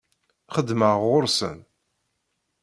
Xeddmeɣ 0.55 0.93
ɣur-sen. 1.09 1.59